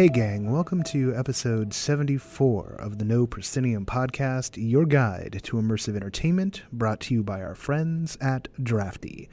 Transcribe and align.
Hey, 0.00 0.08
gang, 0.08 0.50
welcome 0.50 0.82
to 0.84 1.14
episode 1.14 1.74
74 1.74 2.76
of 2.78 2.96
the 2.96 3.04
No 3.04 3.26
Proscenium 3.26 3.84
podcast, 3.84 4.52
your 4.56 4.86
guide 4.86 5.40
to 5.42 5.58
immersive 5.58 5.94
entertainment, 5.94 6.62
brought 6.72 7.00
to 7.00 7.12
you 7.12 7.22
by 7.22 7.42
our 7.42 7.54
friends 7.54 8.16
at 8.18 8.48
Drafty. 8.62 9.28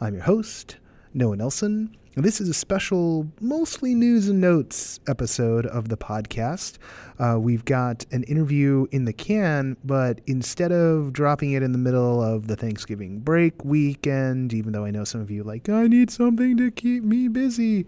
I'm 0.00 0.14
your 0.14 0.22
host, 0.22 0.78
Noah 1.12 1.36
Nelson. 1.36 1.94
This 2.18 2.40
is 2.40 2.48
a 2.48 2.54
special, 2.54 3.30
mostly 3.42 3.94
news 3.94 4.30
and 4.30 4.40
notes 4.40 5.00
episode 5.06 5.66
of 5.66 5.90
the 5.90 5.98
podcast. 5.98 6.78
Uh, 7.18 7.38
we've 7.38 7.66
got 7.66 8.06
an 8.10 8.22
interview 8.22 8.86
in 8.90 9.04
the 9.04 9.12
can, 9.12 9.76
but 9.84 10.22
instead 10.26 10.72
of 10.72 11.12
dropping 11.12 11.52
it 11.52 11.62
in 11.62 11.72
the 11.72 11.78
middle 11.78 12.22
of 12.22 12.46
the 12.46 12.56
Thanksgiving 12.56 13.18
break 13.18 13.66
weekend, 13.66 14.54
even 14.54 14.72
though 14.72 14.86
I 14.86 14.90
know 14.92 15.04
some 15.04 15.20
of 15.20 15.30
you 15.30 15.44
like, 15.44 15.68
I 15.68 15.88
need 15.88 16.10
something 16.10 16.56
to 16.56 16.70
keep 16.70 17.04
me 17.04 17.28
busy, 17.28 17.84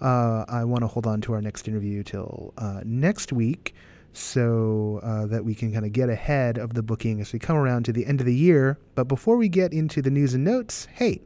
uh, 0.00 0.44
I 0.46 0.62
want 0.62 0.82
to 0.82 0.86
hold 0.86 1.08
on 1.08 1.20
to 1.22 1.32
our 1.32 1.42
next 1.42 1.66
interview 1.66 2.04
till 2.04 2.54
uh, 2.56 2.82
next 2.84 3.32
week 3.32 3.74
so 4.12 5.00
uh, 5.02 5.26
that 5.26 5.44
we 5.44 5.52
can 5.52 5.72
kind 5.72 5.84
of 5.84 5.92
get 5.92 6.08
ahead 6.08 6.58
of 6.58 6.74
the 6.74 6.82
booking 6.84 7.20
as 7.20 7.32
we 7.32 7.40
come 7.40 7.56
around 7.56 7.86
to 7.86 7.92
the 7.92 8.06
end 8.06 8.20
of 8.20 8.26
the 8.26 8.36
year. 8.36 8.78
But 8.94 9.08
before 9.08 9.36
we 9.36 9.48
get 9.48 9.72
into 9.72 10.00
the 10.00 10.12
news 10.12 10.32
and 10.32 10.44
notes, 10.44 10.86
hey, 10.92 11.22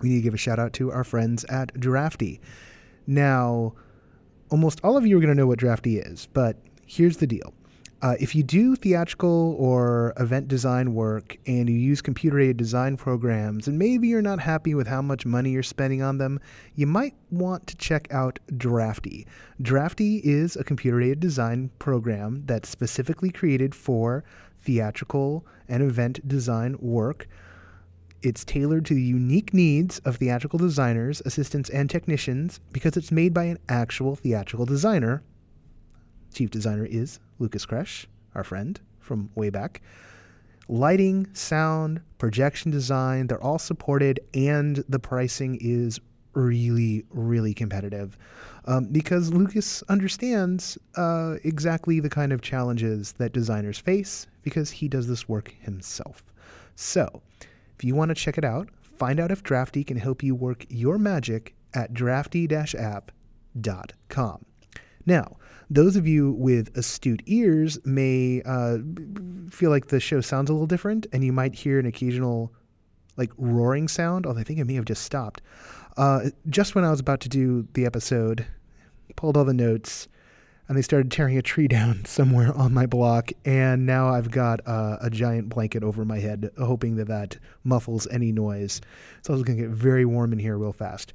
we 0.00 0.08
need 0.08 0.16
to 0.16 0.22
give 0.22 0.34
a 0.34 0.38
shout 0.38 0.58
out 0.58 0.72
to 0.74 0.92
our 0.92 1.04
friends 1.04 1.44
at 1.44 1.78
Drafty. 1.78 2.40
Now, 3.06 3.74
almost 4.50 4.80
all 4.82 4.96
of 4.96 5.06
you 5.06 5.16
are 5.16 5.20
going 5.20 5.34
to 5.34 5.40
know 5.40 5.46
what 5.46 5.58
Drafty 5.58 5.98
is, 5.98 6.26
but 6.32 6.56
here's 6.86 7.18
the 7.18 7.26
deal. 7.26 7.52
Uh, 8.00 8.14
if 8.20 8.32
you 8.32 8.44
do 8.44 8.76
theatrical 8.76 9.56
or 9.58 10.12
event 10.20 10.46
design 10.46 10.94
work 10.94 11.36
and 11.46 11.68
you 11.68 11.74
use 11.74 12.00
computer 12.00 12.38
aided 12.38 12.56
design 12.56 12.96
programs, 12.96 13.66
and 13.66 13.76
maybe 13.76 14.06
you're 14.06 14.22
not 14.22 14.38
happy 14.38 14.72
with 14.72 14.86
how 14.86 15.02
much 15.02 15.26
money 15.26 15.50
you're 15.50 15.64
spending 15.64 16.00
on 16.00 16.18
them, 16.18 16.38
you 16.76 16.86
might 16.86 17.14
want 17.32 17.66
to 17.66 17.76
check 17.76 18.06
out 18.12 18.38
Drafty. 18.56 19.26
Drafty 19.60 20.18
is 20.18 20.54
a 20.54 20.62
computer 20.62 21.00
aided 21.02 21.18
design 21.18 21.70
program 21.80 22.44
that's 22.46 22.68
specifically 22.68 23.30
created 23.30 23.74
for 23.74 24.22
theatrical 24.60 25.44
and 25.68 25.82
event 25.82 26.26
design 26.28 26.76
work. 26.78 27.26
It's 28.22 28.44
tailored 28.44 28.84
to 28.86 28.94
the 28.94 29.02
unique 29.02 29.54
needs 29.54 30.00
of 30.00 30.16
theatrical 30.16 30.58
designers, 30.58 31.22
assistants, 31.24 31.70
and 31.70 31.88
technicians 31.88 32.58
because 32.72 32.96
it's 32.96 33.12
made 33.12 33.32
by 33.32 33.44
an 33.44 33.58
actual 33.68 34.16
theatrical 34.16 34.66
designer. 34.66 35.22
Chief 36.34 36.50
designer 36.50 36.84
is 36.84 37.20
Lucas 37.38 37.64
Krech, 37.64 38.06
our 38.34 38.42
friend 38.42 38.80
from 38.98 39.30
way 39.36 39.50
back. 39.50 39.82
Lighting, 40.68 41.28
sound, 41.32 42.00
projection 42.18 42.70
design, 42.70 43.28
they're 43.28 43.42
all 43.42 43.58
supported, 43.58 44.20
and 44.34 44.84
the 44.88 44.98
pricing 44.98 45.56
is 45.60 46.00
really, 46.34 47.04
really 47.10 47.54
competitive 47.54 48.18
um, 48.66 48.84
because 48.86 49.32
Lucas 49.32 49.82
understands 49.88 50.76
uh, 50.96 51.36
exactly 51.44 52.00
the 52.00 52.10
kind 52.10 52.32
of 52.32 52.42
challenges 52.42 53.12
that 53.12 53.32
designers 53.32 53.78
face 53.78 54.26
because 54.42 54.70
he 54.70 54.88
does 54.88 55.06
this 55.06 55.28
work 55.28 55.54
himself. 55.60 56.22
So, 56.74 57.22
if 57.78 57.84
you 57.84 57.94
want 57.94 58.08
to 58.08 58.14
check 58.14 58.36
it 58.36 58.44
out, 58.44 58.68
find 58.98 59.20
out 59.20 59.30
if 59.30 59.44
Drafty 59.44 59.84
can 59.84 59.96
help 59.96 60.24
you 60.24 60.34
work 60.34 60.66
your 60.68 60.98
magic 60.98 61.54
at 61.74 61.94
drafty-app.com. 61.94 64.44
Now, 65.06 65.36
those 65.70 65.96
of 65.96 66.06
you 66.06 66.32
with 66.32 66.76
astute 66.76 67.22
ears 67.26 67.78
may 67.84 68.42
uh, 68.44 68.78
feel 69.48 69.70
like 69.70 69.88
the 69.88 70.00
show 70.00 70.20
sounds 70.20 70.50
a 70.50 70.52
little 70.52 70.66
different, 70.66 71.06
and 71.12 71.24
you 71.24 71.32
might 71.32 71.54
hear 71.54 71.78
an 71.78 71.86
occasional 71.86 72.52
like 73.16 73.30
roaring 73.36 73.86
sound, 73.86 74.26
although 74.26 74.40
I 74.40 74.44
think 74.44 74.58
it 74.58 74.64
may 74.64 74.74
have 74.74 74.84
just 74.84 75.04
stopped. 75.04 75.40
Uh, 75.96 76.30
just 76.48 76.74
when 76.74 76.84
I 76.84 76.90
was 76.90 76.98
about 77.00 77.20
to 77.20 77.28
do 77.28 77.68
the 77.74 77.86
episode, 77.86 78.44
pulled 79.16 79.36
all 79.36 79.44
the 79.44 79.54
notes, 79.54 80.08
and 80.68 80.76
they 80.76 80.82
started 80.82 81.10
tearing 81.10 81.36
a 81.38 81.42
tree 81.42 81.68
down 81.78 82.04
somewhere 82.04 82.54
on 82.56 82.72
my 82.72 82.86
block. 82.86 83.32
And 83.44 83.86
now 83.86 84.08
I've 84.08 84.30
got 84.30 84.60
uh, 84.66 84.98
a 85.00 85.10
giant 85.10 85.48
blanket 85.48 85.82
over 85.82 86.04
my 86.04 86.18
head, 86.18 86.50
hoping 86.58 86.96
that 86.96 87.08
that 87.08 87.38
muffles 87.64 88.06
any 88.10 88.32
noise. 88.32 88.80
So 89.22 89.32
I 89.32 89.36
was 89.36 89.42
going 89.42 89.58
to 89.58 89.64
get 89.64 89.72
very 89.72 90.04
warm 90.04 90.32
in 90.32 90.38
here 90.38 90.56
real 90.56 90.72
fast. 90.72 91.12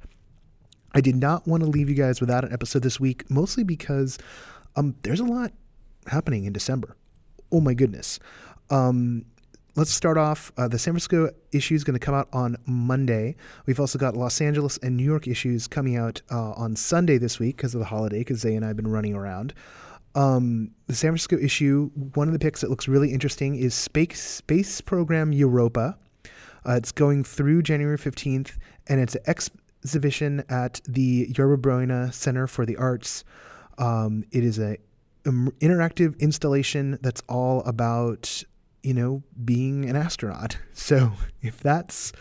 I 0.92 1.00
did 1.00 1.16
not 1.16 1.46
want 1.46 1.62
to 1.62 1.68
leave 1.68 1.88
you 1.88 1.96
guys 1.96 2.20
without 2.20 2.44
an 2.44 2.52
episode 2.52 2.82
this 2.82 3.00
week, 3.00 3.28
mostly 3.28 3.64
because 3.64 4.18
um, 4.76 4.94
there's 5.02 5.20
a 5.20 5.24
lot 5.24 5.52
happening 6.06 6.44
in 6.44 6.52
December. 6.52 6.96
Oh 7.50 7.60
my 7.60 7.74
goodness. 7.74 8.20
Um, 8.70 9.24
let's 9.76 9.90
start 9.90 10.16
off. 10.16 10.52
Uh, 10.56 10.68
the 10.68 10.78
San 10.78 10.92
Francisco 10.92 11.30
issue 11.52 11.74
is 11.74 11.84
going 11.84 11.98
to 11.98 12.04
come 12.04 12.14
out 12.14 12.28
on 12.32 12.56
Monday. 12.66 13.36
We've 13.66 13.80
also 13.80 13.98
got 13.98 14.16
Los 14.16 14.40
Angeles 14.40 14.78
and 14.78 14.96
New 14.96 15.04
York 15.04 15.26
issues 15.26 15.66
coming 15.66 15.96
out 15.96 16.22
uh, 16.30 16.52
on 16.52 16.76
Sunday 16.76 17.18
this 17.18 17.38
week 17.38 17.56
because 17.56 17.74
of 17.74 17.80
the 17.80 17.86
holiday, 17.86 18.18
because 18.18 18.40
Zay 18.40 18.54
and 18.54 18.64
I 18.64 18.68
have 18.68 18.76
been 18.76 18.88
running 18.88 19.14
around. 19.14 19.54
Um, 20.14 20.70
the 20.86 20.94
San 20.94 21.10
Francisco 21.10 21.38
issue, 21.38 21.90
one 22.14 22.28
of 22.28 22.32
the 22.32 22.38
picks 22.38 22.60
that 22.60 22.70
looks 22.70 22.86
really 22.86 23.12
interesting 23.12 23.56
is 23.56 23.74
Space, 23.74 24.22
Space 24.22 24.80
Program 24.80 25.32
Europa. 25.32 25.98
Uh, 26.66 26.72
it's 26.72 26.92
going 26.92 27.24
through 27.24 27.62
January 27.62 27.98
15th, 27.98 28.56
and 28.86 29.00
it's 29.00 29.16
an 29.16 29.22
exhibition 29.26 30.44
at 30.48 30.80
the 30.86 31.28
Yerba 31.36 31.58
Buena 31.58 32.12
Center 32.12 32.46
for 32.46 32.64
the 32.64 32.76
Arts. 32.76 33.24
Um, 33.76 34.24
it 34.30 34.44
is 34.44 34.60
a 34.60 34.78
um, 35.26 35.52
interactive 35.60 36.18
installation 36.20 36.98
that's 37.02 37.22
all 37.28 37.62
about 37.62 38.44
you 38.84 38.94
know, 38.94 39.22
being 39.44 39.88
an 39.88 39.96
astronaut. 39.96 40.58
So 40.76 41.12
if 41.40 41.60
that's 41.60 42.12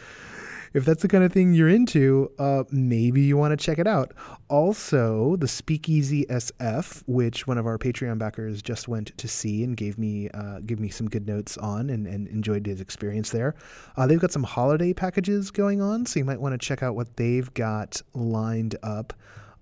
if 0.74 0.86
that's 0.86 1.02
the 1.02 1.08
kind 1.08 1.24
of 1.24 1.32
thing 1.32 1.54
you're 1.54 1.70
into, 1.70 2.32
uh, 2.40 2.64
maybe 2.72 3.22
you 3.22 3.36
want 3.36 3.52
to 3.52 3.64
check 3.64 3.78
it 3.78 3.88
out. 3.88 4.14
Also, 4.48 5.36
the 5.36 5.48
Speakeasy 5.48 6.26
SF, 6.26 7.04
which 7.06 7.46
one 7.46 7.58
of 7.58 7.68
our 7.68 7.78
Patreon 7.78 8.18
backers 8.18 8.62
just 8.62 8.88
went 8.88 9.16
to 9.18 9.28
see 9.28 9.64
and 9.64 9.76
gave 9.76 9.98
me 9.98 10.30
uh, 10.34 10.60
gave 10.66 10.80
me 10.80 10.90
some 10.90 11.10
good 11.10 11.28
notes 11.28 11.58
on 11.58 11.90
and, 11.90 12.08
and 12.08 12.28
enjoyed 12.28 12.66
his 12.66 12.80
experience 12.80 13.32
there. 13.32 13.56
Uh, 13.98 14.08
they've 14.08 14.20
got 14.20 14.32
some 14.32 14.44
holiday 14.44 14.94
packages 14.94 15.52
going 15.52 15.82
on, 15.82 16.06
so 16.06 16.20
you 16.20 16.26
might 16.26 16.40
want 16.40 16.60
to 16.60 16.66
check 16.66 16.82
out 16.82 16.96
what 16.96 17.18
they've 17.18 17.54
got 17.54 18.02
lined 18.14 18.76
up 18.82 19.14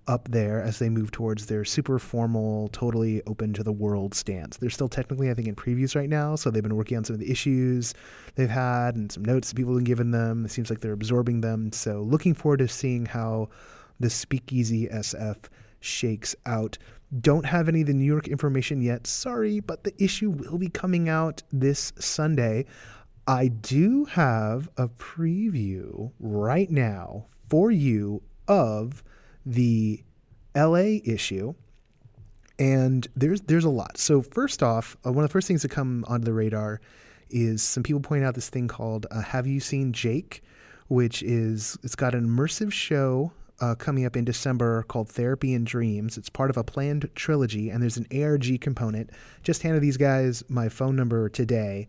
up 0.06 0.28
there 0.30 0.60
as 0.62 0.78
they 0.78 0.88
move 0.88 1.10
towards 1.10 1.46
their 1.46 1.64
super 1.64 1.98
formal, 1.98 2.68
totally 2.68 3.22
open 3.26 3.52
to 3.52 3.62
the 3.62 3.72
world 3.72 4.14
stance. 4.14 4.56
They're 4.56 4.70
still 4.70 4.88
technically, 4.88 5.30
I 5.30 5.34
think, 5.34 5.48
in 5.48 5.54
previews 5.54 5.94
right 5.94 6.08
now, 6.08 6.36
so 6.36 6.50
they've 6.50 6.62
been 6.62 6.76
working 6.76 6.96
on 6.96 7.04
some 7.04 7.14
of 7.14 7.20
the 7.20 7.30
issues 7.30 7.94
they've 8.34 8.48
had 8.48 8.96
and 8.96 9.10
some 9.10 9.24
notes 9.24 9.48
that 9.48 9.56
people 9.56 9.74
have 9.74 9.84
given 9.84 10.10
them. 10.10 10.44
It 10.44 10.50
seems 10.50 10.70
like 10.70 10.80
they're 10.80 10.92
absorbing 10.92 11.40
them. 11.40 11.72
So 11.72 12.02
looking 12.02 12.34
forward 12.34 12.58
to 12.58 12.68
seeing 12.68 13.06
how 13.06 13.48
the 14.00 14.10
Speakeasy 14.10 14.88
SF 14.88 15.44
shakes 15.80 16.34
out. 16.46 16.78
Don't 17.20 17.44
have 17.44 17.68
any 17.68 17.82
of 17.82 17.86
the 17.86 17.94
New 17.94 18.04
York 18.04 18.26
information 18.26 18.80
yet, 18.80 19.06
sorry, 19.06 19.60
but 19.60 19.84
the 19.84 19.94
issue 20.02 20.30
will 20.30 20.58
be 20.58 20.68
coming 20.68 21.08
out 21.08 21.42
this 21.52 21.92
Sunday. 21.98 22.64
I 23.26 23.48
do 23.48 24.06
have 24.06 24.68
a 24.76 24.88
preview 24.88 26.10
right 26.18 26.70
now 26.70 27.26
for 27.48 27.70
you 27.70 28.22
of 28.48 29.04
the 29.44 30.02
LA 30.54 31.00
issue. 31.04 31.54
And 32.58 33.06
there's 33.16 33.40
there's 33.42 33.64
a 33.64 33.70
lot. 33.70 33.98
So 33.98 34.22
first 34.22 34.62
off, 34.62 34.96
uh, 35.04 35.12
one 35.12 35.24
of 35.24 35.30
the 35.30 35.32
first 35.32 35.48
things 35.48 35.62
to 35.62 35.68
come 35.68 36.04
onto 36.06 36.24
the 36.24 36.32
radar 36.32 36.80
is 37.30 37.62
some 37.62 37.82
people 37.82 38.00
point 38.00 38.24
out 38.24 38.34
this 38.34 38.50
thing 38.50 38.68
called 38.68 39.06
uh, 39.10 39.22
Have 39.22 39.46
You 39.46 39.58
Seen 39.58 39.92
Jake, 39.92 40.42
which 40.88 41.22
is 41.22 41.78
it's 41.82 41.96
got 41.96 42.14
an 42.14 42.26
immersive 42.28 42.72
show 42.72 43.32
uh, 43.60 43.74
coming 43.74 44.04
up 44.04 44.16
in 44.16 44.24
December 44.24 44.82
called 44.84 45.08
Therapy 45.08 45.54
and 45.54 45.66
Dreams. 45.66 46.18
It's 46.18 46.28
part 46.28 46.50
of 46.50 46.56
a 46.56 46.64
planned 46.64 47.08
trilogy, 47.14 47.70
and 47.70 47.82
there's 47.82 47.96
an 47.96 48.06
ARG 48.12 48.60
component. 48.60 49.10
Just 49.42 49.62
handed 49.62 49.80
these 49.80 49.96
guys 49.96 50.44
my 50.48 50.68
phone 50.68 50.96
number 50.96 51.28
today, 51.28 51.88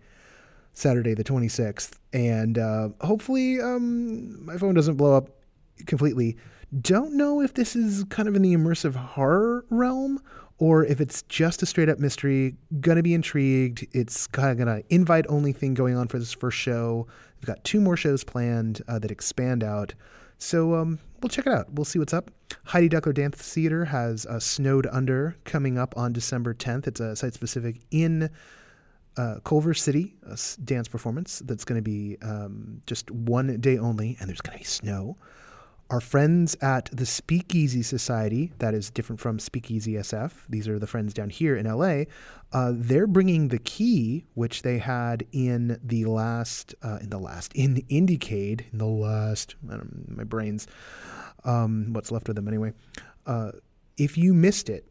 Saturday 0.73 1.13
the 1.13 1.23
26th, 1.23 1.93
and 2.13 2.57
uh, 2.57 2.89
hopefully 3.01 3.59
um, 3.59 4.45
my 4.45 4.57
phone 4.57 4.73
doesn't 4.73 4.95
blow 4.95 5.17
up 5.17 5.29
completely. 5.85 6.37
Don't 6.81 7.15
know 7.15 7.41
if 7.41 7.53
this 7.53 7.75
is 7.75 8.03
kind 8.05 8.27
of 8.27 8.35
in 8.35 8.41
the 8.41 8.55
immersive 8.55 8.95
horror 8.95 9.65
realm 9.69 10.19
or 10.57 10.85
if 10.85 11.01
it's 11.01 11.21
just 11.23 11.61
a 11.61 11.65
straight 11.65 11.89
up 11.89 11.99
mystery. 11.99 12.55
Gonna 12.79 13.03
be 13.03 13.13
intrigued. 13.13 13.85
It's 13.91 14.27
kind 14.27 14.49
of 14.49 14.57
gonna 14.57 14.81
invite 14.89 15.25
only 15.29 15.53
thing 15.53 15.73
going 15.73 15.95
on 15.95 16.07
for 16.07 16.19
this 16.19 16.33
first 16.33 16.57
show. 16.57 17.07
We've 17.39 17.47
got 17.47 17.63
two 17.63 17.81
more 17.81 17.97
shows 17.97 18.23
planned 18.23 18.81
uh, 18.87 18.99
that 18.99 19.11
expand 19.11 19.63
out. 19.63 19.93
So 20.37 20.75
um, 20.75 20.99
we'll 21.21 21.29
check 21.29 21.47
it 21.47 21.53
out. 21.53 21.71
We'll 21.73 21.85
see 21.85 21.99
what's 21.99 22.13
up. 22.13 22.31
Heidi 22.65 22.89
Duckler 22.89 23.13
Dance 23.13 23.37
Theater 23.37 23.85
has 23.85 24.25
uh, 24.25 24.39
Snowed 24.39 24.87
Under 24.91 25.35
coming 25.43 25.77
up 25.77 25.95
on 25.97 26.13
December 26.13 26.53
10th. 26.53 26.87
It's 26.87 26.99
a 26.99 27.15
site 27.15 27.33
specific 27.33 27.81
in 27.91 28.29
uh, 29.17 29.35
Culver 29.43 29.73
City 29.73 30.15
dance 30.63 30.87
performance 30.87 31.39
that's 31.45 31.65
going 31.65 31.77
to 31.77 31.83
be 31.83 32.17
um, 32.21 32.81
just 32.87 33.11
one 33.11 33.59
day 33.59 33.77
only, 33.77 34.17
and 34.19 34.29
there's 34.29 34.41
going 34.41 34.57
to 34.57 34.59
be 34.59 34.65
snow. 34.65 35.17
Our 35.93 36.01
friends 36.01 36.57
at 36.59 36.89
the 36.91 37.05
Speakeasy 37.05 37.83
Society, 37.83 38.51
that 38.57 38.73
is 38.73 38.89
different 38.89 39.19
from 39.19 39.37
Speakeasy 39.37 39.93
SF, 39.93 40.31
these 40.49 40.67
are 40.67 40.79
the 40.79 40.87
friends 40.87 41.13
down 41.13 41.29
here 41.29 41.55
in 41.55 41.67
LA, 41.67 42.05
uh, 42.51 42.71
they're 42.73 43.05
bringing 43.05 43.49
the 43.49 43.59
key, 43.59 44.25
which 44.33 44.63
they 44.63 44.79
had 44.79 45.23
in 45.31 45.79
the 45.83 46.05
last, 46.05 46.73
uh, 46.81 46.97
in 46.99 47.11
the 47.11 47.19
last, 47.19 47.53
in 47.53 47.75
Indiecade, 47.91 48.61
in 48.71 48.79
the 48.79 48.87
last, 48.87 49.53
my 49.61 50.23
brain's, 50.23 50.65
um, 51.43 51.93
what's 51.93 52.11
left 52.11 52.27
of 52.27 52.33
them 52.33 52.47
anyway. 52.47 52.73
Uh, 53.27 53.51
if 53.95 54.17
you 54.17 54.33
missed 54.33 54.69
it, 54.69 54.87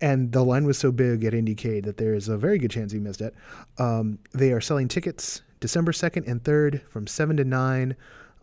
and 0.00 0.30
the 0.30 0.44
line 0.44 0.64
was 0.64 0.78
so 0.78 0.92
big 0.92 1.24
at 1.24 1.32
IndieCade 1.32 1.84
that 1.86 1.96
there 1.96 2.14
is 2.14 2.28
a 2.28 2.38
very 2.38 2.58
good 2.58 2.70
chance 2.70 2.92
you 2.92 3.00
missed 3.00 3.20
it. 3.20 3.34
Um, 3.78 4.20
they 4.32 4.52
are 4.52 4.60
selling 4.60 4.86
tickets 4.86 5.42
December 5.58 5.90
2nd 5.90 6.28
and 6.28 6.40
3rd 6.44 6.82
from 6.88 7.08
7 7.08 7.36
to 7.38 7.44
9. 7.44 7.96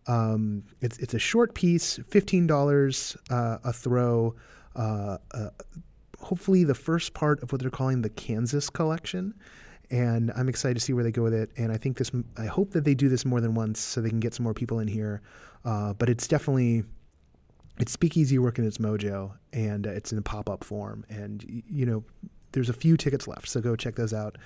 Um, 0.08 0.64
it's, 0.82 0.98
it's 1.00 1.14
a 1.14 1.20
short 1.20 1.56
piece, 1.56 1.98
$15 1.98 3.18
uh, 3.30 3.58
a 3.64 3.74
throw. 3.74 4.36
Uh, 4.76 5.18
uh, 5.32 5.50
hopefully, 6.20 6.64
the 6.64 6.76
first 6.76 7.14
part 7.14 7.42
of 7.42 7.52
what 7.52 7.62
they're 7.62 7.70
calling 7.70 8.02
the 8.02 8.10
Kansas 8.10 8.70
collection. 8.70 9.34
And 9.92 10.32
I'm 10.36 10.50
excited 10.50 10.76
to 10.76 10.80
see 10.80 10.94
where 10.94 11.04
they 11.04 11.12
go 11.12 11.24
with 11.24 11.34
it. 11.34 11.52
And 11.58 11.72
I 11.72 11.78
think 11.78 11.98
this, 11.98 12.12
I 12.38 12.46
hope 12.46 12.72
that 12.72 12.84
they 12.84 12.96
do 12.96 13.08
this 13.08 13.26
more 13.26 13.40
than 13.40 13.54
once 13.54 13.80
so 13.80 14.02
they 14.02 14.10
can 14.10 14.20
get 14.20 14.34
some 14.34 14.44
more 14.44 14.54
people 14.54 14.80
in 14.80 14.88
here. 14.88 15.22
Uh, 15.64 15.94
but 15.94 16.10
it's 16.10 16.28
definitely 16.28 16.84
it's 17.80 17.92
Speakeasy 17.92 18.40
work 18.40 18.46
working 18.46 18.66
its 18.66 18.78
mojo, 18.78 19.34
and 19.52 19.86
it's 19.86 20.12
in 20.12 20.18
a 20.18 20.22
pop 20.22 20.50
up 20.50 20.64
form. 20.64 21.06
And 21.10 21.64
you 21.68 21.86
know, 21.86 22.04
there's 22.52 22.70
a 22.70 22.74
few 22.74 22.96
tickets 22.96 23.28
left, 23.28 23.48
so 23.48 23.60
go 23.60 23.76
check 23.76 23.96
those 23.96 24.14
out. 24.14 24.38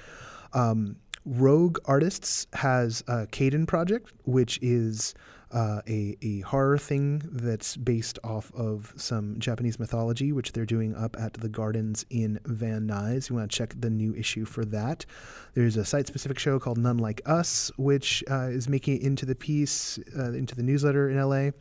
Um, 0.53 0.95
Rogue 1.25 1.77
Artists 1.85 2.47
has 2.53 3.03
a 3.07 3.27
Kaidan 3.27 3.67
project, 3.67 4.11
which 4.23 4.57
is 4.61 5.13
uh, 5.51 5.81
a, 5.87 6.17
a 6.21 6.41
horror 6.41 6.77
thing 6.77 7.21
that's 7.31 7.75
based 7.75 8.19
off 8.23 8.51
of 8.53 8.93
some 8.95 9.39
Japanese 9.39 9.79
mythology, 9.79 10.31
which 10.31 10.51
they're 10.51 10.65
doing 10.65 10.95
up 10.95 11.15
at 11.19 11.33
the 11.33 11.49
Gardens 11.49 12.05
in 12.09 12.39
Van 12.45 12.87
Nuys. 12.87 13.29
You 13.29 13.35
want 13.35 13.51
to 13.51 13.57
check 13.57 13.73
the 13.79 13.89
new 13.89 14.13
issue 14.15 14.45
for 14.45 14.63
that. 14.65 15.05
There's 15.53 15.77
a 15.77 15.85
site 15.85 16.07
specific 16.07 16.37
show 16.37 16.59
called 16.59 16.77
None 16.77 16.97
Like 16.97 17.21
Us, 17.25 17.71
which 17.77 18.23
uh, 18.29 18.49
is 18.49 18.69
making 18.69 18.97
it 18.97 19.01
into 19.03 19.25
the 19.25 19.35
piece, 19.35 19.99
uh, 20.17 20.33
into 20.33 20.55
the 20.55 20.63
newsletter 20.63 21.09
in 21.09 21.17
LA. 21.17 21.51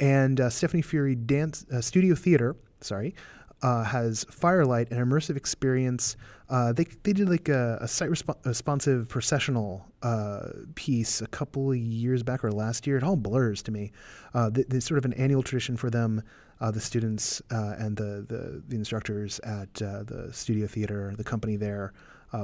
And 0.00 0.40
uh, 0.40 0.50
Stephanie 0.50 0.82
Fury 0.82 1.14
Dance 1.14 1.64
uh, 1.72 1.80
Studio 1.80 2.14
Theater, 2.14 2.56
sorry, 2.80 3.14
uh, 3.62 3.84
has 3.84 4.24
Firelight, 4.30 4.90
an 4.90 4.98
immersive 4.98 5.36
experience. 5.36 6.16
Uh, 6.48 6.72
they 6.72 6.84
they 7.02 7.12
did 7.12 7.28
like 7.28 7.48
a, 7.48 7.78
a 7.80 7.88
site 7.88 8.10
resp- 8.10 8.44
responsive 8.44 9.08
processional 9.08 9.86
uh, 10.02 10.48
piece 10.74 11.22
a 11.22 11.26
couple 11.28 11.70
of 11.70 11.76
years 11.76 12.22
back 12.22 12.44
or 12.44 12.52
last 12.52 12.86
year. 12.86 12.96
It 12.96 13.02
all 13.02 13.16
blurs 13.16 13.62
to 13.62 13.72
me. 13.72 13.92
Uh, 14.34 14.50
there's 14.52 14.84
sort 14.84 14.98
of 14.98 15.04
an 15.04 15.14
annual 15.14 15.42
tradition 15.42 15.76
for 15.76 15.90
them. 15.90 16.22
the 16.60 16.80
students 16.80 17.42
and 17.50 17.96
the, 17.96 18.24
the, 18.26 18.62
the 18.68 18.76
instructors 18.76 19.38
at 19.40 19.72
the 19.74 20.28
studio 20.32 20.66
theater, 20.66 21.14
the 21.16 21.24
company 21.24 21.56
there, 21.56 21.92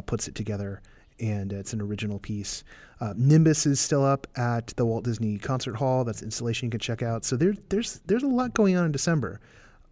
puts 0.06 0.28
it 0.28 0.34
together 0.34 0.82
and 1.20 1.52
it's 1.52 1.72
an 1.72 1.80
original 1.80 2.18
piece. 2.18 2.64
Uh, 3.00 3.14
Nimbus 3.16 3.66
is 3.66 3.80
still 3.80 4.04
up 4.04 4.26
at 4.36 4.68
the 4.68 4.84
Walt 4.84 5.04
Disney 5.04 5.38
Concert 5.38 5.76
Hall. 5.76 6.04
That's 6.04 6.22
installation 6.22 6.66
you 6.66 6.70
can 6.70 6.80
check 6.80 7.02
out. 7.02 7.24
So 7.24 7.36
there, 7.36 7.54
there's 7.68 8.00
there's 8.06 8.22
a 8.22 8.28
lot 8.28 8.54
going 8.54 8.76
on 8.76 8.86
in 8.86 8.92
December. 8.92 9.40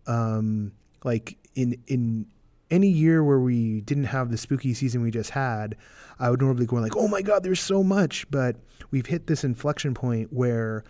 Um, 0.06 0.73
like 1.05 1.37
in 1.55 1.81
in 1.87 2.27
any 2.71 2.89
year 2.89 3.25
where 3.25 3.41
we 3.41 3.81
didn't 3.81 4.05
have 4.05 4.31
the 4.31 4.37
spooky 4.37 4.75
season 4.75 5.03
we 5.03 5.11
just 5.11 5.31
had, 5.31 5.77
I 6.19 6.31
would 6.31 6.41
normally 6.41 6.67
go 6.67 6.77
like, 6.77 6.97
"Oh 6.97 7.09
my 7.09 7.23
God, 7.23 7.43
there's 7.43 7.61
so 7.61 7.83
much!" 7.83 8.31
But 8.31 8.56
we've 8.91 9.06
hit 9.06 9.27
this 9.27 9.45
inflection 9.45 9.95
point 9.95 10.33
where 10.33 10.85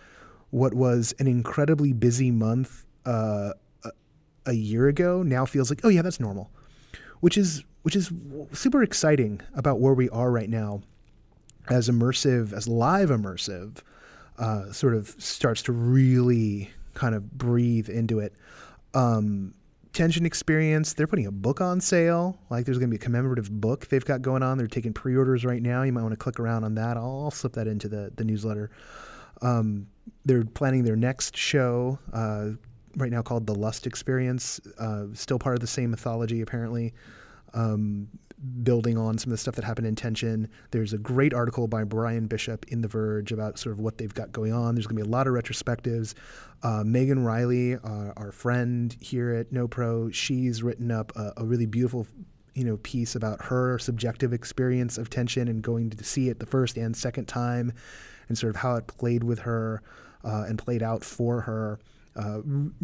what 0.51 0.73
was 0.73 1.13
an 1.19 1.27
incredibly 1.27 1.93
busy 1.93 2.31
month 2.31 2.85
uh, 3.05 3.53
a, 3.83 3.91
a 4.47 4.53
year 4.53 4.87
ago 4.87 5.23
now 5.23 5.45
feels 5.45 5.69
like, 5.69 5.81
"Oh 5.83 5.89
yeah, 5.89 6.01
that's 6.01 6.19
normal," 6.19 6.49
which 7.19 7.37
is 7.37 7.63
which 7.83 7.95
is 7.95 8.11
super 8.51 8.83
exciting 8.83 9.41
about 9.53 9.79
where 9.79 9.93
we 9.93 10.09
are 10.09 10.31
right 10.31 10.49
now 10.49 10.81
as 11.69 11.87
immersive, 11.87 12.51
as 12.51 12.67
live 12.67 13.09
immersive, 13.09 13.77
uh, 14.37 14.71
sort 14.71 14.95
of 14.95 15.09
starts 15.19 15.61
to 15.63 15.71
really 15.71 16.71
kind 16.93 17.13
of 17.15 17.31
breathe 17.31 17.89
into 17.89 18.19
it. 18.19 18.33
Um, 18.93 19.53
Tension 19.93 20.25
Experience, 20.25 20.93
they're 20.93 21.07
putting 21.07 21.25
a 21.25 21.31
book 21.31 21.61
on 21.61 21.81
sale. 21.81 22.37
Like 22.49 22.65
there's 22.65 22.77
going 22.77 22.89
to 22.89 22.97
be 22.97 23.01
a 23.01 23.03
commemorative 23.03 23.49
book 23.49 23.87
they've 23.87 24.05
got 24.05 24.21
going 24.21 24.43
on. 24.43 24.57
They're 24.57 24.67
taking 24.67 24.93
pre 24.93 25.15
orders 25.15 25.45
right 25.45 25.61
now. 25.61 25.83
You 25.83 25.91
might 25.91 26.03
want 26.03 26.13
to 26.13 26.17
click 26.17 26.39
around 26.39 26.63
on 26.63 26.75
that. 26.75 26.97
I'll, 26.97 27.23
I'll 27.23 27.31
slip 27.31 27.53
that 27.53 27.67
into 27.67 27.87
the, 27.87 28.11
the 28.15 28.23
newsletter. 28.23 28.69
Um, 29.41 29.87
they're 30.25 30.43
planning 30.45 30.83
their 30.83 30.95
next 30.95 31.35
show 31.35 31.97
uh, 32.13 32.49
right 32.97 33.11
now 33.11 33.21
called 33.21 33.47
The 33.47 33.55
Lust 33.55 33.87
Experience, 33.87 34.59
uh, 34.77 35.05
still 35.13 35.39
part 35.39 35.55
of 35.55 35.61
the 35.61 35.67
same 35.67 35.91
mythology, 35.91 36.41
apparently 36.41 36.93
um, 37.53 38.07
building 38.63 38.97
on 38.97 39.17
some 39.17 39.31
of 39.31 39.37
the 39.37 39.41
stuff 39.41 39.55
that 39.55 39.65
happened 39.65 39.87
in 39.87 39.95
Tension. 39.95 40.49
There's 40.71 40.93
a 40.93 40.97
great 40.97 41.33
article 41.33 41.67
by 41.67 41.83
Bryan 41.83 42.27
Bishop 42.27 42.65
in 42.69 42.81
The 42.81 42.87
Verge 42.87 43.31
about 43.31 43.59
sort 43.59 43.73
of 43.73 43.79
what 43.79 43.97
they've 43.97 44.13
got 44.13 44.31
going 44.31 44.53
on. 44.53 44.75
There's 44.75 44.87
going 44.87 44.97
to 44.97 45.03
be 45.03 45.09
a 45.09 45.11
lot 45.11 45.27
of 45.27 45.33
retrospectives. 45.33 46.13
Uh, 46.63 46.83
Megan 46.85 47.23
Riley, 47.23 47.75
uh, 47.75 48.13
our 48.15 48.31
friend 48.31 48.95
here 48.99 49.33
at 49.33 49.51
No 49.51 49.67
Pro, 49.67 50.09
she's 50.11 50.63
written 50.63 50.91
up 50.91 51.11
a, 51.15 51.33
a 51.37 51.45
really 51.45 51.65
beautiful 51.65 52.07
you 52.55 52.63
know 52.65 52.77
piece 52.77 53.15
about 53.15 53.45
her 53.45 53.79
subjective 53.79 54.33
experience 54.33 54.97
of 54.97 55.09
tension 55.09 55.47
and 55.47 55.61
going 55.61 55.89
to 55.89 56.03
see 56.03 56.29
it 56.29 56.39
the 56.39 56.45
first 56.45 56.77
and 56.77 56.97
second 56.97 57.25
time 57.25 57.71
and 58.27 58.37
sort 58.37 58.49
of 58.49 58.61
how 58.61 58.75
it 58.75 58.87
played 58.87 59.23
with 59.23 59.39
her 59.39 59.81
uh, 60.25 60.45
and 60.47 60.57
played 60.57 60.83
out 60.83 61.03
for 61.03 61.41
her 61.41 61.79
uh, 62.15 62.39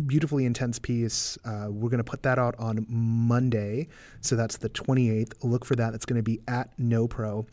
beautifully 0.06 0.46
intense 0.46 0.80
piece. 0.80 1.38
Uh, 1.46 1.68
we're 1.70 1.90
going 1.90 1.98
to 1.98 2.04
put 2.04 2.24
that 2.24 2.40
out 2.40 2.56
on 2.60 2.86
Monday. 2.90 3.88
So 4.22 4.36
that's 4.36 4.58
the 4.58 4.70
28th. 4.70 5.34
Look 5.44 5.66
for 5.66 5.76
that. 5.76 5.94
It's 5.94 6.06
going 6.06 6.20
to 6.20 6.24
be 6.24 6.42
at 6.48 6.70
No 6.78 7.08
Pro. 7.08 7.46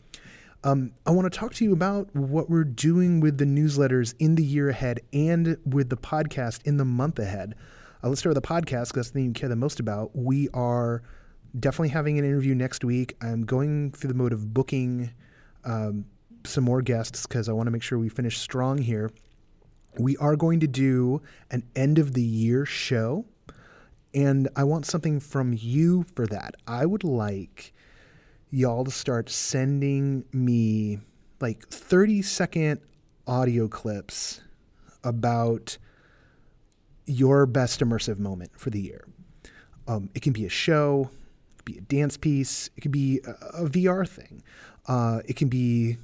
Um, 0.63 0.93
I 1.05 1.11
want 1.11 1.31
to 1.31 1.37
talk 1.37 1.53
to 1.55 1.65
you 1.65 1.73
about 1.73 2.15
what 2.15 2.49
we're 2.49 2.63
doing 2.63 3.19
with 3.19 3.37
the 3.37 3.45
newsletters 3.45 4.15
in 4.17 4.35
the 4.35 4.43
year 4.43 4.69
ahead 4.69 5.01
and 5.11 5.57
with 5.65 5.89
the 5.89 5.97
podcast 5.97 6.65
in 6.65 6.77
the 6.77 6.85
month 6.85 7.19
ahead. 7.19 7.55
Uh, 8.01 8.07
let's 8.07 8.21
start 8.21 8.33
with 8.33 8.41
the 8.41 8.47
podcast 8.47 8.87
because 8.87 8.93
that's 8.93 9.09
the 9.09 9.13
thing 9.15 9.25
you 9.25 9.33
care 9.33 9.49
the 9.49 9.55
most 9.57 9.81
about. 9.81 10.11
We 10.15 10.47
are 10.53 11.03
definitely 11.59 11.89
having 11.89 12.17
an 12.17 12.23
interview 12.23 12.55
next 12.55 12.85
week. 12.85 13.17
I'm 13.21 13.45
going 13.45 13.91
through 13.91 14.07
the 14.07 14.13
mode 14.13 14.31
of 14.31 14.53
booking 14.53 15.11
um, 15.65 16.05
some 16.45 16.63
more 16.63 16.81
guests 16.81 17.25
because 17.27 17.49
I 17.49 17.51
want 17.51 17.67
to 17.67 17.71
make 17.71 17.83
sure 17.83 17.99
we 17.99 18.09
finish 18.09 18.37
strong 18.37 18.77
here 18.77 19.11
we 19.97 20.17
are 20.17 20.35
going 20.35 20.59
to 20.61 20.67
do 20.67 21.21
an 21.51 21.63
end 21.75 21.99
of 21.99 22.13
the 22.13 22.21
year 22.21 22.65
show. 22.65 23.25
And 24.13 24.47
I 24.55 24.63
want 24.63 24.85
something 24.85 25.19
from 25.19 25.55
you 25.57 26.05
for 26.15 26.27
that. 26.27 26.55
I 26.67 26.85
would 26.85 27.03
like 27.03 27.73
y'all 28.51 28.83
to 28.83 28.91
start 28.91 29.29
sending 29.29 30.23
me 30.31 30.99
like 31.39 31.67
30 31.67 32.21
second 32.21 32.79
audio 33.25 33.67
clips 33.67 34.41
about 35.03 35.77
your 37.05 37.45
best 37.45 37.79
immersive 37.79 38.19
moment 38.19 38.51
for 38.55 38.69
the 38.69 38.79
year. 38.79 39.05
Um, 39.87 40.09
it 40.13 40.21
can 40.21 40.31
be 40.31 40.45
a 40.45 40.49
show, 40.49 41.09
it 41.11 41.57
could 41.57 41.65
be 41.65 41.77
a 41.77 41.81
dance 41.81 42.15
piece, 42.15 42.69
it 42.77 42.81
could 42.81 42.91
be 42.91 43.19
a, 43.25 43.63
a 43.63 43.69
VR 43.69 44.07
thing, 44.07 44.41
uh, 44.87 45.19
it 45.25 45.35
can 45.35 45.49
be, 45.49 45.97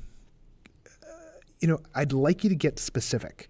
uh, 0.87 1.39
you 1.59 1.67
know, 1.67 1.79
I'd 1.95 2.11
like 2.11 2.43
you 2.43 2.49
to 2.49 2.55
get 2.55 2.79
specific. 2.79 3.49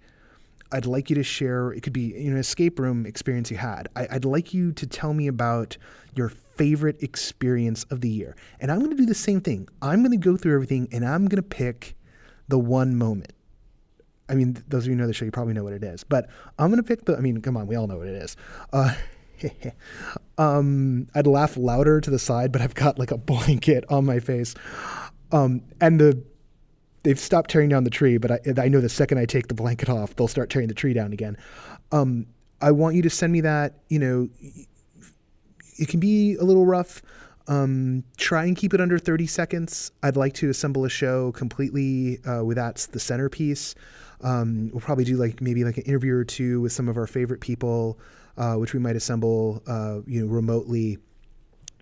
I'd 0.72 0.86
like 0.86 1.10
you 1.10 1.16
to 1.16 1.24
share. 1.24 1.72
It 1.72 1.82
could 1.82 1.94
be 1.94 2.14
you 2.18 2.32
know 2.32 2.38
escape 2.38 2.80
room 2.80 3.06
experience 3.06 3.50
you 3.50 3.58
had. 3.58 3.88
I, 3.96 4.08
would 4.14 4.26
like 4.26 4.54
you 4.54 4.72
to 4.74 4.86
tell 4.86 5.14
me 5.14 5.28
about 5.28 5.78
your 6.16 6.30
favorite 6.30 7.02
experience 7.02 7.86
of 7.86 8.02
the 8.02 8.10
year, 8.10 8.36
and 8.60 8.72
I'm 8.72 8.80
going 8.80 8.92
to 8.92 8.98
do 8.98 9.06
the 9.06 9.16
same 9.16 9.42
thing. 9.42 9.68
I'm 9.82 10.02
going 10.04 10.12
to 10.12 10.18
go 10.18 10.38
through 10.38 10.54
everything, 10.54 10.88
and 10.92 11.06
I'm 11.06 11.28
going 11.28 11.42
to 11.42 11.48
pick 11.48 11.96
the 12.48 12.60
one 12.60 12.96
moment. 12.98 13.34
I 14.28 14.36
mean, 14.36 14.64
those 14.68 14.84
of 14.84 14.88
you 14.88 14.94
who 14.94 15.02
know 15.02 15.08
the 15.08 15.14
show, 15.14 15.26
you 15.26 15.32
probably 15.32 15.54
know 15.54 15.64
what 15.64 15.74
it 15.74 15.84
is, 15.84 16.04
but 16.04 16.30
I'm 16.60 16.70
going 16.70 16.82
to 16.82 16.88
pick 16.88 17.06
the. 17.06 17.18
I 17.18 17.22
mean, 17.22 17.42
come 17.42 17.58
on, 17.58 17.68
we 17.68 17.76
all 17.76 17.88
know 17.88 17.98
what 17.98 18.08
it 18.08 18.22
is. 18.22 18.38
Uh, 18.72 18.94
um, 20.38 21.08
I'd 21.16 21.28
laugh 21.28 21.58
louder 21.58 22.00
to 22.02 22.10
the 22.10 22.20
side, 22.20 22.52
but 22.52 22.62
I've 22.62 22.76
got 22.76 23.00
like 23.00 23.12
a 23.12 23.18
blanket 23.32 23.86
on 23.90 24.06
my 24.06 24.20
face. 24.20 24.54
Um, 25.32 25.62
and 25.82 26.00
the 26.00 26.24
they've 27.04 27.20
stopped 27.20 27.50
tearing 27.50 27.70
down 27.70 27.84
the 27.84 27.90
tree, 27.90 28.18
but 28.18 28.32
I, 28.32 28.40
I 28.58 28.68
know 28.68 28.82
the 28.82 28.90
second 28.90 29.18
I 29.18 29.26
take 29.26 29.48
the 29.48 29.54
blanket 29.54 29.90
off, 29.90 30.16
they'll 30.16 30.28
start 30.28 30.50
tearing 30.50 30.68
the 30.68 30.74
tree 30.74 30.94
down 30.94 31.14
again. 31.14 31.38
Um, 31.92 32.28
I 32.62 32.72
want 32.72 32.96
you 32.96 33.02
to 33.04 33.10
send 33.10 33.32
me 33.32 33.42
that. 33.42 33.76
You 33.90 34.00
know, 34.00 34.30
it 35.78 35.88
can 35.88 36.00
be 36.00 36.36
a 36.36 36.44
little 36.44 36.66
rough. 36.66 37.02
Um, 37.48 38.04
try 38.18 38.46
and 38.46 38.56
keep 38.56 38.74
it 38.74 38.82
under 38.82 39.00
30 39.00 39.26
seconds. 39.26 39.92
I'd 40.04 40.16
like 40.16 40.34
to 40.36 40.50
assemble 40.50 40.86
a 40.86 40.90
show 40.90 41.32
completely 41.32 42.20
uh, 42.26 42.44
that's 42.44 42.86
the 42.88 43.00
centerpiece. 43.00 43.74
Um, 44.22 44.70
we'll 44.72 44.82
probably 44.82 45.06
do 45.06 45.18
like 45.18 45.42
maybe 45.42 45.64
like 45.64 45.78
an 45.78 45.84
interview 45.84 46.14
or 46.14 46.26
two 46.26 46.62
with 46.62 46.74
some 46.74 46.88
of 46.88 46.98
our 46.98 47.08
favorite 47.08 47.40
people, 47.40 47.98
uh, 48.38 48.56
which 48.56 48.74
we 48.74 48.80
might 48.80 48.96
assemble, 48.96 49.64
uh, 49.68 50.00
you 50.06 50.22
know, 50.22 50.28
remotely. 50.28 51.00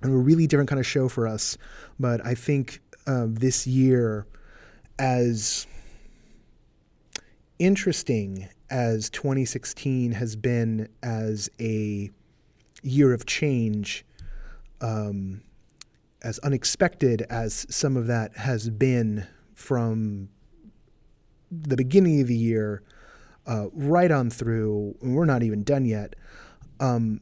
And 0.04 0.14
a 0.14 0.16
really 0.16 0.46
different 0.46 0.70
kind 0.70 0.80
of 0.80 0.86
show 0.86 1.10
for 1.10 1.28
us. 1.28 1.58
But 2.00 2.24
I 2.26 2.36
think 2.36 2.80
uh, 3.08 3.26
this 3.28 3.66
year, 3.66 4.28
as 5.00 5.68
interesting 7.60 8.48
as 8.70 9.10
2016 9.10 10.12
has 10.12 10.36
been 10.36 10.90
as 11.02 11.50
a 11.60 12.10
year 12.84 13.14
of 13.14 13.26
change, 13.26 14.06
um, 14.82 15.42
as 16.24 16.40
unexpected 16.40 17.22
as 17.30 17.66
some 17.70 17.98
of 17.98 18.08
that 18.08 18.36
has 18.38 18.70
been 18.70 19.26
from 19.54 20.30
the 21.52 21.78
beginning 21.78 22.22
of 22.22 22.28
the 22.28 22.36
year 22.36 22.84
uh, 23.46 23.68
right 23.74 24.12
on 24.12 24.30
through, 24.30 24.96
and 25.02 25.16
we're 25.16 25.26
not 25.26 25.44
even 25.44 25.64
done 25.64 25.86
yet. 25.86 26.16
Um, 26.80 27.22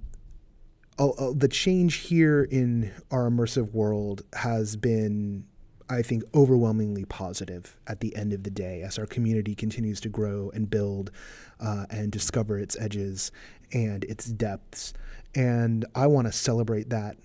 uh, 0.98 1.34
the 1.36 1.48
change 1.48 1.96
here 1.96 2.44
in 2.44 2.92
our 3.12 3.30
immersive 3.30 3.74
world 3.74 4.24
has 4.34 4.76
been 4.76 5.46
I 5.90 6.02
think 6.02 6.24
overwhelmingly 6.34 7.06
positive 7.06 7.78
at 7.88 8.00
the 8.00 8.16
end 8.16 8.34
of 8.34 8.44
the 8.44 8.50
day 8.50 8.82
as 8.82 8.98
our 8.98 9.06
community 9.06 9.54
continues 9.54 10.02
to 10.02 10.10
grow 10.10 10.52
and 10.54 10.70
build 10.70 11.12
uh, 11.60 11.86
and 11.90 12.12
discover 12.12 12.58
its 12.58 12.76
edges 12.80 13.32
and 13.72 14.04
its 14.06 14.26
depths. 14.26 14.94
And 15.36 15.86
I 15.94 16.08
want 16.08 16.28
to 16.28 16.34
celebrate 16.34 16.90
that 16.90 17.18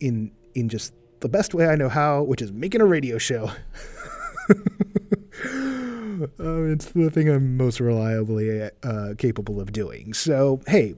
in 0.00 0.32
in 0.54 0.68
just 0.68 0.92
the 1.20 1.28
best 1.28 1.54
way 1.54 1.68
I 1.68 1.76
know 1.76 1.88
how, 1.88 2.22
which 2.22 2.42
is 2.42 2.50
making 2.50 2.80
a 2.80 2.86
radio 2.86 3.18
show. 3.18 3.50
um, 5.44 6.72
it's 6.72 6.86
the 6.86 7.10
thing 7.12 7.28
I'm 7.28 7.56
most 7.56 7.78
reliably 7.78 8.70
uh, 8.82 9.14
capable 9.18 9.60
of 9.60 9.72
doing. 9.72 10.14
So, 10.14 10.60
hey, 10.66 10.94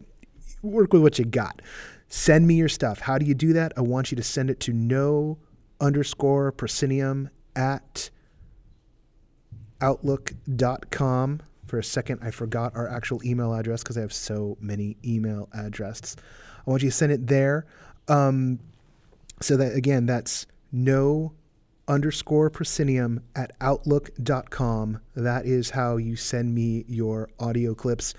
work 0.63 0.93
with 0.93 1.03
what 1.03 1.19
you 1.19 1.25
got. 1.25 1.61
Send 2.09 2.47
me 2.47 2.55
your 2.55 2.69
stuff. 2.69 3.01
How 3.01 3.19
do 3.19 3.27
you 3.27 3.35
do 3.35 3.53
that? 3.55 3.73
I 3.77 3.81
want 3.81 4.11
you 4.13 4.17
to 4.17 4.23
send 4.23 4.49
it 4.51 4.61
to 4.61 4.73
no 4.73 5.39
underscore 5.83 6.53
proscenium 6.53 7.29
at 7.55 8.09
outlook.com. 9.83 11.43
For 11.67 11.79
a 11.79 11.85
second, 11.85 12.21
I 12.23 12.31
forgot 12.31 12.75
our 12.75 12.89
actual 12.89 13.23
email 13.25 13.53
address 13.53 13.83
because 13.83 13.99
I 13.99 14.03
have 14.03 14.13
so 14.13 14.57
many 14.61 14.97
email 15.05 15.49
addresses. 15.53 16.17
I 16.67 16.71
want 16.71 16.83
you 16.83 16.91
to 16.91 16.97
send 16.97 17.13
it 17.13 17.27
there. 17.27 17.67
Um, 18.09 18.61
so 19.41 19.57
that 19.57 19.75
again, 19.75 20.07
that's 20.07 20.47
no 20.71 21.33
underscore 21.89 22.51
proscenium 22.51 23.23
at 23.35 23.53
outlook.com. 23.61 25.01
That 25.17 25.47
is 25.47 25.71
how 25.71 25.97
you 25.97 26.17
send 26.17 26.55
me 26.55 26.85
your 26.87 27.29
audio 27.41 27.75
clips. 27.75 28.15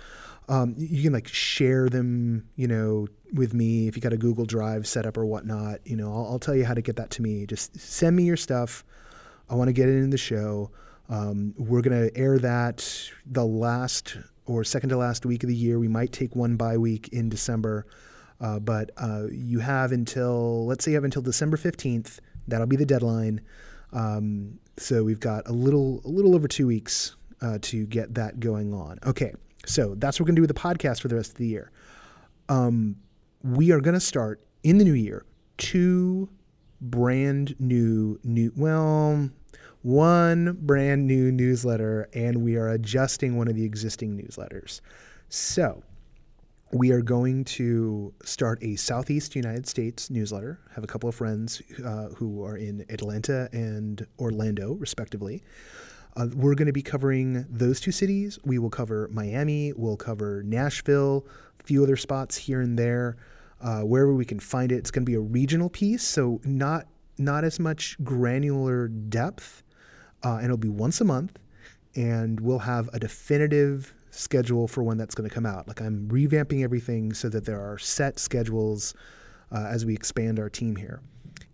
Um, 0.50 0.75
you 0.77 1.03
can 1.03 1.13
like 1.13 1.27
share 1.27 1.89
them, 1.89 2.47
you 2.55 2.67
know, 2.67 3.07
with 3.33 3.53
me 3.53 3.88
if 3.88 3.95
you 3.95 4.01
got 4.01 4.13
a 4.13 4.17
Google 4.17 4.45
Drive 4.45 4.88
set 4.88 5.05
up 5.05 5.17
or 5.17 5.25
whatnot. 5.25 5.79
You 5.85 5.95
know, 5.95 6.13
I'll, 6.13 6.31
I'll 6.31 6.39
tell 6.39 6.55
you 6.55 6.65
how 6.65 6.73
to 6.73 6.81
get 6.81 6.97
that 6.97 7.09
to 7.12 7.21
me. 7.21 7.45
Just 7.45 7.79
send 7.79 8.15
me 8.15 8.23
your 8.23 8.38
stuff. 8.38 8.83
I 9.50 9.55
want 9.55 9.69
to 9.69 9.73
get 9.73 9.89
it 9.89 9.95
in 9.95 10.09
the 10.09 10.17
show. 10.17 10.71
Um, 11.09 11.53
we're 11.57 11.81
going 11.81 12.09
to 12.09 12.17
air 12.17 12.39
that 12.39 13.09
the 13.25 13.45
last 13.45 14.17
or 14.45 14.63
second 14.63 14.89
to 14.89 14.97
last 14.97 15.25
week 15.25 15.43
of 15.43 15.50
the 15.50 15.55
year. 15.55 15.79
We 15.79 15.88
might 15.88 16.12
take 16.12 16.35
one 16.35 16.55
by 16.55 16.77
week 16.77 17.09
in 17.09 17.29
December. 17.29 17.85
Uh, 18.41 18.59
but 18.59 18.91
uh, 18.97 19.27
you 19.31 19.59
have 19.59 19.91
until, 19.91 20.65
let's 20.65 20.83
say 20.83 20.91
you 20.91 20.95
have 20.95 21.03
until 21.03 21.21
December 21.21 21.55
15th. 21.55 22.19
That'll 22.47 22.67
be 22.67 22.75
the 22.75 22.85
deadline. 22.85 23.41
Um, 23.93 24.59
so 24.77 25.03
we've 25.03 25.19
got 25.19 25.47
a 25.47 25.53
little, 25.53 26.01
a 26.03 26.09
little 26.09 26.35
over 26.35 26.47
two 26.47 26.67
weeks 26.67 27.15
uh, 27.41 27.59
to 27.62 27.85
get 27.85 28.15
that 28.15 28.39
going 28.39 28.73
on. 28.73 29.00
Okay. 29.05 29.33
So 29.65 29.96
that's 29.96 30.20
what 30.20 30.25
we're 30.25 30.27
going 30.27 30.36
to 30.36 30.39
do 30.39 30.48
with 30.48 30.55
the 30.55 30.62
podcast 30.62 31.01
for 31.01 31.08
the 31.08 31.15
rest 31.15 31.32
of 31.32 31.38
the 31.38 31.48
year. 31.48 31.72
Um, 32.50 32.98
we 33.43 33.72
are 33.72 33.79
going 33.79 33.93
to 33.93 34.00
start 34.00 34.41
in 34.63 34.77
the 34.77 34.84
new 34.84 34.93
year 34.93 35.25
two 35.58 36.29
brand 36.82 37.55
new 37.60 38.20
new 38.24 38.51
well 38.58 39.29
one 39.84 40.58
brand 40.62 41.05
new 41.05 41.32
newsletter 41.32 42.10
and 42.13 42.38
we 42.38 42.55
are 42.55 42.70
adjusting 42.70 43.38
one 43.38 43.48
of 43.48 43.55
the 43.55 43.63
existing 43.63 44.17
newsletters. 44.17 44.82
So 45.29 45.84
we 46.72 46.91
are 46.91 47.01
going 47.01 47.43
to 47.43 48.13
start 48.24 48.58
a 48.63 48.75
southeast 48.75 49.36
united 49.36 49.67
states 49.67 50.10
newsletter. 50.10 50.60
Have 50.74 50.84
a 50.84 50.88
couple 50.88 51.08
of 51.08 51.15
friends 51.15 51.62
uh, 51.86 52.10
who 52.10 52.43
are 52.43 52.58
in 52.58 52.86
atlanta 52.89 53.48
and 53.53 54.05
orlando 54.20 54.74
respectively 54.74 55.43
uh, 56.15 56.27
we're 56.36 56.55
going 56.55 56.67
to 56.67 56.74
be 56.74 56.82
covering 56.82 57.46
those 57.50 57.79
two 57.79 57.91
cities 57.91 58.39
we 58.43 58.60
will 58.60 58.70
cover 58.70 59.10
miami 59.12 59.74
we'll 59.74 59.98
cover 59.98 60.43
nashville 60.43 61.25
a 61.60 61.63
few 61.63 61.84
other 61.84 61.98
spots 61.98 62.36
here 62.36 62.62
and 62.62 62.77
there 62.77 63.17
uh, 63.63 63.82
wherever 63.82 64.13
we 64.13 64.25
can 64.25 64.39
find 64.39 64.72
it. 64.72 64.75
It's 64.75 64.91
going 64.91 65.03
to 65.03 65.10
be 65.10 65.15
a 65.15 65.22
regional 65.22 65.70
piece, 65.70 66.03
so 66.03 66.41
not 66.43 66.88
not 67.17 67.43
as 67.43 67.60
much 67.60 67.96
granular 68.03 68.88
depth, 68.88 69.63
uh, 70.24 70.38
and 70.38 70.46
it'll 70.46 70.58
be 70.58 70.70
once 70.70 71.00
a 71.00 71.05
month, 71.05 71.38
and 71.96 72.39
we'll 72.39 72.60
have 72.60 72.89
a 72.91 73.00
definitive 73.00 73.93
schedule 74.10 74.67
for 74.67 74.84
when 74.84 74.98
that's 74.98 75.15
going 75.15 75.29
to 75.29 75.34
come 75.34 75.46
out. 75.46 75.67
Like 75.67 75.79
I'm 75.79 76.08
revamping 76.10 76.63
everything 76.63 77.13
so 77.13 77.29
that 77.29 77.46
there 77.46 77.62
are 77.62 77.77
set 77.77 78.20
schedules 78.20 78.93
uh, 79.51 79.67
as 79.70 79.86
we 79.86 79.93
expand 79.93 80.39
our 80.39 80.50
team 80.50 80.75
here. 80.75 81.01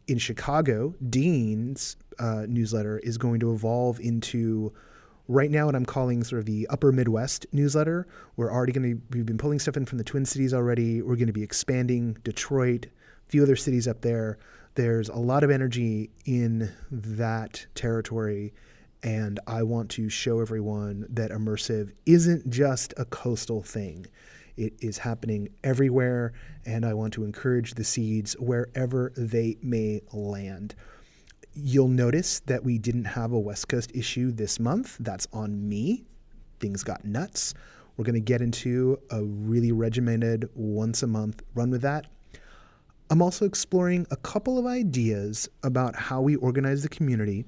In 0.09 0.17
Chicago, 0.17 0.95
Dean's 1.07 1.95
uh, 2.17 2.47
newsletter 2.47 2.97
is 2.97 3.19
going 3.19 3.39
to 3.41 3.53
evolve 3.53 3.99
into 3.99 4.73
right 5.27 5.51
now 5.51 5.67
what 5.67 5.75
I'm 5.75 5.85
calling 5.85 6.23
sort 6.23 6.39
of 6.39 6.47
the 6.47 6.65
upper 6.71 6.91
Midwest 6.91 7.45
newsletter. 7.51 8.07
We're 8.35 8.51
already 8.51 8.71
going 8.71 8.95
to, 8.95 9.01
we've 9.15 9.27
been 9.27 9.37
pulling 9.37 9.59
stuff 9.59 9.77
in 9.77 9.85
from 9.85 9.99
the 9.99 10.03
Twin 10.03 10.25
Cities 10.25 10.51
already. 10.51 11.03
We're 11.03 11.15
going 11.15 11.27
to 11.27 11.33
be 11.33 11.43
expanding 11.43 12.17
Detroit, 12.23 12.87
a 12.87 13.29
few 13.29 13.43
other 13.43 13.55
cities 13.55 13.87
up 13.87 14.01
there. 14.01 14.39
There's 14.73 15.09
a 15.09 15.15
lot 15.15 15.43
of 15.43 15.51
energy 15.51 16.09
in 16.25 16.71
that 16.89 17.67
territory. 17.75 18.51
And 19.03 19.39
I 19.45 19.61
want 19.61 19.91
to 19.91 20.09
show 20.09 20.39
everyone 20.39 21.05
that 21.11 21.29
immersive 21.29 21.91
isn't 22.07 22.49
just 22.49 22.95
a 22.97 23.05
coastal 23.05 23.61
thing. 23.61 24.07
It 24.59 24.73
is 24.81 24.97
happening 24.97 25.47
everywhere, 25.63 26.33
and 26.65 26.85
I 26.85 26.93
want 26.93 27.13
to 27.13 27.23
encourage 27.23 27.75
the 27.75 27.85
seeds 27.85 28.33
wherever 28.33 29.13
they 29.15 29.55
may 29.61 30.01
land. 30.11 30.75
You'll 31.53 31.87
notice 31.87 32.41
that 32.41 32.61
we 32.61 32.77
didn't 32.77 33.05
have 33.05 33.31
a 33.31 33.39
West 33.39 33.69
Coast 33.69 33.89
issue 33.95 34.33
this 34.33 34.59
month. 34.59 34.97
That's 34.99 35.29
on 35.31 35.69
me. 35.69 36.03
Things 36.59 36.83
got 36.83 37.05
nuts. 37.05 37.53
We're 37.95 38.03
going 38.03 38.15
to 38.15 38.19
get 38.19 38.41
into 38.41 38.99
a 39.11 39.23
really 39.23 39.71
regimented 39.71 40.49
once 40.55 41.03
a 41.03 41.07
month 41.07 41.41
run 41.55 41.71
with 41.71 41.83
that. 41.83 42.07
I'm 43.09 43.21
also 43.21 43.45
exploring 43.45 44.07
a 44.11 44.17
couple 44.17 44.59
of 44.59 44.65
ideas 44.65 45.47
about 45.63 45.95
how 45.95 46.19
we 46.19 46.35
organize 46.35 46.83
the 46.83 46.89
community, 46.89 47.45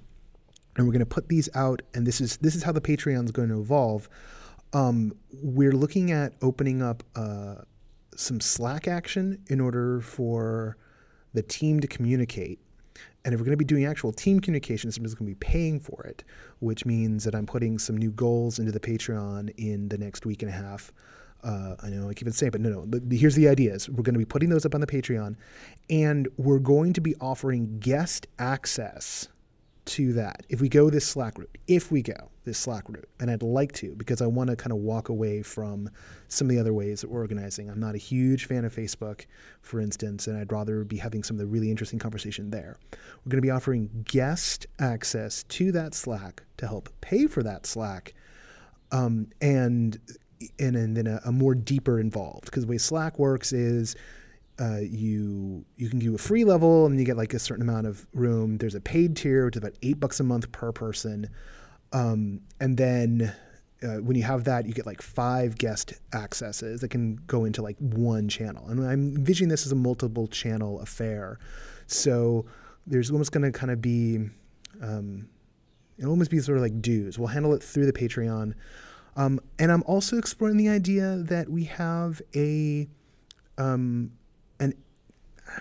and 0.77 0.87
we're 0.87 0.93
going 0.93 0.99
to 0.99 1.05
put 1.05 1.27
these 1.27 1.49
out. 1.55 1.81
And 1.93 2.07
this 2.07 2.21
is 2.21 2.37
this 2.37 2.55
is 2.55 2.63
how 2.63 2.71
the 2.71 2.79
Patreon 2.79 3.25
is 3.25 3.31
going 3.31 3.49
to 3.49 3.59
evolve. 3.59 4.07
Um, 4.73 5.13
we're 5.41 5.73
looking 5.73 6.11
at 6.11 6.33
opening 6.41 6.81
up 6.81 7.03
uh, 7.15 7.55
some 8.15 8.39
Slack 8.39 8.87
action 8.87 9.43
in 9.47 9.59
order 9.59 10.01
for 10.01 10.77
the 11.33 11.41
team 11.41 11.79
to 11.79 11.87
communicate 11.87 12.59
and 13.23 13.33
if 13.33 13.39
we're 13.39 13.45
going 13.45 13.53
to 13.53 13.57
be 13.57 13.65
doing 13.65 13.85
actual 13.85 14.11
team 14.11 14.39
communication, 14.39 14.91
somebody's 14.91 15.13
going 15.13 15.29
to 15.29 15.35
be 15.35 15.45
paying 15.45 15.79
for 15.79 16.03
it, 16.03 16.23
which 16.59 16.85
means 16.85 17.23
that 17.23 17.35
I'm 17.35 17.45
putting 17.45 17.77
some 17.77 17.95
new 17.95 18.11
goals 18.11 18.57
into 18.57 18.71
the 18.71 18.79
Patreon 18.79 19.53
in 19.57 19.89
the 19.89 19.97
next 19.97 20.25
week 20.25 20.41
and 20.41 20.49
a 20.49 20.53
half. 20.53 20.91
Uh, 21.43 21.75
I 21.81 21.89
know 21.89 22.09
I 22.09 22.13
keep 22.13 22.27
on 22.27 22.33
saying, 22.33 22.51
but 22.51 22.61
no, 22.61 22.69
no. 22.69 22.85
But 22.85 23.03
here's 23.11 23.35
the 23.35 23.47
ideas. 23.47 23.89
We're 23.89 24.03
going 24.03 24.13
to 24.13 24.19
be 24.19 24.25
putting 24.25 24.49
those 24.49 24.65
up 24.65 24.75
on 24.75 24.81
the 24.81 24.87
Patreon, 24.87 25.35
and 25.89 26.27
we're 26.37 26.59
going 26.59 26.93
to 26.93 27.01
be 27.01 27.15
offering 27.21 27.79
guest 27.79 28.27
access 28.39 29.27
to 29.83 30.13
that 30.13 30.45
if 30.49 30.61
we 30.61 30.69
go 30.69 30.89
this 30.89 31.05
Slack 31.05 31.37
route, 31.37 31.57
if 31.67 31.91
we 31.91 32.01
go 32.01 32.29
this 32.43 32.57
Slack 32.57 32.87
route, 32.89 33.09
and 33.19 33.29
I'd 33.29 33.43
like 33.43 33.71
to 33.73 33.95
because 33.95 34.21
I 34.21 34.27
want 34.27 34.49
to 34.49 34.55
kind 34.55 34.71
of 34.71 34.79
walk 34.79 35.09
away 35.09 35.41
from 35.41 35.89
some 36.27 36.47
of 36.47 36.49
the 36.49 36.59
other 36.59 36.73
ways 36.73 37.01
that 37.01 37.09
we're 37.09 37.19
organizing. 37.19 37.69
I'm 37.69 37.79
not 37.79 37.95
a 37.95 37.99
huge 37.99 38.45
fan 38.45 38.65
of 38.65 38.75
Facebook, 38.75 39.25
for 39.61 39.79
instance, 39.79 40.27
and 40.27 40.37
I'd 40.37 40.51
rather 40.51 40.83
be 40.83 40.97
having 40.97 41.23
some 41.23 41.35
of 41.35 41.39
the 41.39 41.47
really 41.47 41.69
interesting 41.69 41.99
conversation 41.99 42.49
there. 42.49 42.77
We're 42.91 43.29
going 43.29 43.41
to 43.41 43.45
be 43.45 43.51
offering 43.51 44.05
guest 44.05 44.67
access 44.79 45.43
to 45.43 45.71
that 45.73 45.93
Slack 45.93 46.43
to 46.57 46.67
help 46.67 46.89
pay 47.01 47.27
for 47.27 47.43
that 47.43 47.65
Slack, 47.65 48.13
um, 48.91 49.27
and 49.41 49.99
and, 50.59 50.75
and 50.75 50.97
then 50.97 51.07
a, 51.07 51.21
a 51.25 51.31
more 51.31 51.53
deeper 51.53 51.99
involved 51.99 52.45
because 52.45 52.63
the 52.63 52.69
way 52.69 52.77
Slack 52.77 53.19
works 53.19 53.53
is 53.53 53.95
uh, 54.61 54.79
you 54.79 55.65
you 55.75 55.89
can 55.89 55.97
do 55.97 56.13
a 56.13 56.17
free 56.17 56.45
level 56.45 56.85
and 56.85 56.99
you 56.99 57.05
get 57.05 57.17
like 57.17 57.33
a 57.33 57.39
certain 57.39 57.67
amount 57.67 57.87
of 57.87 58.05
room. 58.13 58.57
There's 58.57 58.75
a 58.75 58.81
paid 58.81 59.15
tier, 59.17 59.45
which 59.45 59.55
is 59.55 59.57
about 59.63 59.75
eight 59.81 59.99
bucks 59.99 60.19
a 60.19 60.23
month 60.23 60.51
per 60.51 60.71
person, 60.71 61.27
um, 61.93 62.41
and 62.59 62.77
then 62.77 63.33
uh, 63.81 63.97
when 63.97 64.15
you 64.15 64.23
have 64.23 64.43
that, 64.43 64.67
you 64.67 64.73
get 64.73 64.85
like 64.85 65.01
five 65.01 65.57
guest 65.57 65.93
accesses 66.13 66.81
that 66.81 66.89
can 66.89 67.15
go 67.25 67.45
into 67.45 67.63
like 67.63 67.77
one 67.79 68.29
channel. 68.29 68.67
And 68.67 68.85
I'm 68.85 69.15
envisioning 69.15 69.49
this 69.49 69.65
as 69.65 69.71
a 69.71 69.75
multiple 69.75 70.27
channel 70.27 70.79
affair, 70.81 71.39
so 71.87 72.45
there's 72.85 73.09
almost 73.09 73.31
going 73.31 73.51
to 73.51 73.57
kind 73.57 73.71
of 73.71 73.81
be 73.81 74.29
um, 74.79 75.27
it'll 75.97 76.11
almost 76.11 76.29
be 76.29 76.39
sort 76.39 76.57
of 76.57 76.63
like 76.63 76.81
dues. 76.81 77.17
We'll 77.17 77.29
handle 77.29 77.53
it 77.53 77.63
through 77.63 77.87
the 77.87 77.93
Patreon. 77.93 78.53
Um, 79.15 79.39
and 79.59 79.71
I'm 79.71 79.83
also 79.87 80.17
exploring 80.17 80.57
the 80.57 80.69
idea 80.69 81.17
that 81.17 81.49
we 81.49 81.65
have 81.65 82.21
a 82.35 82.87
um, 83.57 84.11
an 84.61 84.73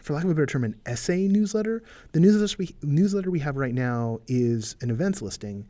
for 0.02 0.12
lack 0.12 0.22
of 0.22 0.30
a 0.30 0.34
better 0.34 0.46
term, 0.46 0.62
an 0.62 0.78
essay 0.86 1.26
newsletter. 1.26 1.82
The 2.12 2.20
newsletter 2.20 2.54
we, 2.58 2.76
newsletter 2.82 3.30
we 3.30 3.40
have 3.40 3.56
right 3.56 3.74
now 3.74 4.20
is 4.28 4.76
an 4.82 4.90
events 4.90 5.20
listing, 5.20 5.66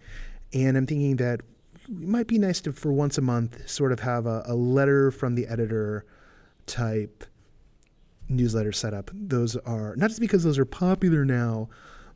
and 0.52 0.76
I'm 0.76 0.87
thinking 0.87 1.16
that 1.16 1.40
it 1.88 1.90
might 1.90 2.26
be 2.26 2.38
nice 2.38 2.60
to, 2.62 2.72
for 2.72 2.92
once 2.92 3.16
a 3.16 3.22
month, 3.22 3.66
sort 3.68 3.92
of 3.92 4.00
have 4.00 4.26
a, 4.26 4.42
a 4.46 4.54
letter 4.54 5.10
from 5.10 5.34
the 5.34 5.46
editor 5.46 6.04
type 6.66 7.25
newsletter 8.28 8.72
setup. 8.72 9.10
Those 9.14 9.56
are 9.56 9.96
not 9.96 10.08
just 10.08 10.20
because 10.20 10.44
those 10.44 10.58
are 10.58 10.66
popular 10.66 11.25
now, 11.25 11.68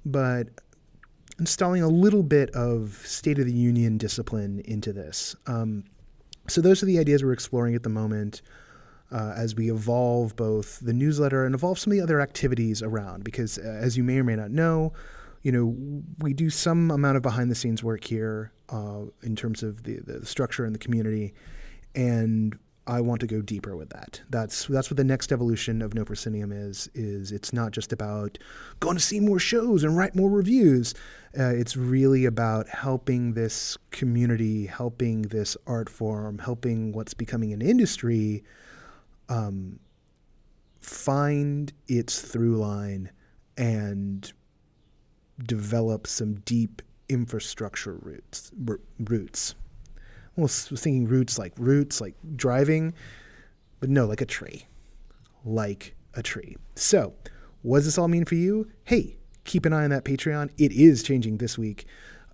but 0.05 0.49
installing 1.39 1.83
a 1.83 1.89
little 1.89 2.23
bit 2.23 2.51
of 2.51 3.03
State 3.05 3.39
of 3.39 3.47
the 3.47 3.53
Union 3.53 3.99
discipline 3.99 4.61
into 4.67 4.93
this. 4.93 5.35
Um, 5.47 5.85
so 6.47 6.61
those 6.61 6.83
are 6.83 6.87
the 6.87 6.99
ideas 6.99 7.25
we're 7.25 7.33
exploring 7.33 7.75
at 7.75 7.83
the 7.83 7.89
moment. 7.89 8.43
Uh, 9.15 9.33
as 9.37 9.55
we 9.55 9.71
evolve 9.71 10.35
both 10.35 10.81
the 10.81 10.93
newsletter 10.93 11.47
and 11.47 11.55
evolve 11.55 11.79
some 11.79 11.93
of 11.93 11.97
the 11.97 12.03
other 12.03 12.21
activities 12.21 12.83
around. 12.83 13.23
Because 13.23 13.59
uh, 13.59 13.63
as 13.63 13.97
you 13.97 14.03
may 14.03 14.19
or 14.19 14.25
may 14.25 14.35
not 14.35 14.51
know, 14.51 14.93
you 15.43 15.53
know, 15.53 15.77
we 16.19 16.35
do 16.35 16.51
some 16.51 16.91
amount 16.91 17.17
of 17.17 17.23
behind 17.23 17.51
the 17.51 17.55
scenes 17.55 17.83
work 17.85 18.03
here 18.03 18.53
uh, 18.71 19.03
in 19.23 19.37
terms 19.37 19.63
of 19.63 19.85
the, 19.85 20.01
the 20.01 20.27
structure 20.27 20.65
and 20.65 20.75
the 20.75 20.79
community. 20.81 21.33
And 21.95 22.59
I 22.87 23.01
want 23.01 23.21
to 23.21 23.27
go 23.27 23.41
deeper 23.41 23.77
with 23.77 23.91
that. 23.91 24.21
That's 24.29 24.67
that's 24.67 24.91
what 24.91 24.97
the 24.97 25.05
next 25.05 25.33
evolution 25.33 25.81
of 25.81 25.95
No 25.95 26.05
Proscenium 26.05 26.51
is. 26.51 26.91
Is 26.93 27.31
it's 27.31 27.53
not 27.53 27.71
just 27.71 27.93
about 27.93 28.37
going 28.81 28.97
to 28.97 29.03
see 29.03 29.21
more 29.21 29.39
shows 29.39 29.85
and 29.85 29.97
write 29.97 30.17
more 30.17 30.29
reviews. 30.29 30.93
Uh, 31.39 31.45
it's 31.45 31.77
really 31.77 32.25
about 32.25 32.69
helping 32.69 33.35
this 33.35 33.79
community, 33.91 34.67
helping 34.67 35.23
this 35.23 35.57
art 35.67 35.89
form, 35.89 36.39
helping 36.39 36.93
what's 36.93 37.15
becoming 37.15 37.53
an 37.53 37.63
industry 37.63 38.43
um, 39.29 39.79
find 40.81 41.73
its 41.89 42.21
through 42.21 42.57
line 42.57 43.11
and 43.57 44.33
develop 45.45 46.07
some 46.07 46.35
deep 46.41 46.83
infrastructure 47.09 47.95
roots. 47.95 48.53
Roots 48.99 49.55
almost 50.37 50.71
was 50.71 50.81
thinking 50.81 51.07
roots 51.07 51.39
like 51.39 51.53
roots, 51.57 52.01
like 52.01 52.15
driving, 52.37 52.95
but 53.81 53.89
no, 53.89 54.07
like 54.07 54.21
a 54.21 54.27
tree. 54.27 54.67
Like 55.45 55.95
a 56.15 56.23
tree. 56.23 56.57
So, 56.75 57.15
what 57.63 57.79
does 57.79 57.87
this 57.87 57.99
all 57.99 58.09
mean 58.09 58.25
for 58.25 58.35
you? 58.35 58.71
Hey, 58.85 59.17
keep 59.45 59.67
an 59.67 59.73
eye 59.73 59.85
on 59.85 59.91
that 59.91 60.05
Patreon. 60.05 60.51
It 60.59 60.73
is 60.73 61.03
changing 61.03 61.39
this 61.39 61.59
week. 61.59 61.87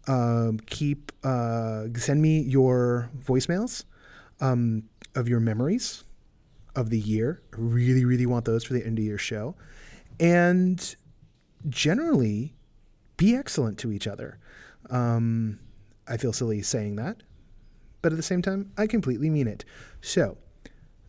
Um, 0.07 0.59
keep 0.67 1.13
uh, 1.25 1.87
send 1.95 2.23
me 2.23 2.41
your 2.41 3.11
voicemails 3.19 3.85
um, 4.41 4.85
of 5.15 5.29
your 5.29 5.41
memories 5.41 6.05
of 6.75 6.91
the 6.91 6.99
year. 6.99 7.43
Really, 7.57 8.05
really 8.05 8.27
want 8.27 8.45
those 8.45 8.65
for 8.65 8.75
the 8.75 8.85
end 8.85 8.99
of 8.99 9.05
year 9.05 9.19
show. 9.19 9.57
And 10.19 10.95
generally, 11.69 12.55
be 13.17 13.35
excellent 13.35 13.79
to 13.79 13.93
each 13.93 14.07
other. 14.07 14.39
Um, 14.89 15.59
I 16.09 16.17
feel 16.17 16.33
silly 16.33 16.63
saying 16.63 16.97
that, 16.97 17.23
but 18.03 18.13
at 18.13 18.17
the 18.17 18.23
same 18.23 18.43
time, 18.43 18.73
I 18.77 18.87
completely 18.87 19.31
mean 19.31 19.47
it. 19.47 19.65
So 20.01 20.39